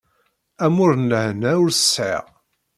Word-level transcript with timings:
Amur 0.65 0.91
n 1.01 1.03
lehna 1.11 1.51
ur 1.63 1.69
t-sεiɣ. 1.71 2.25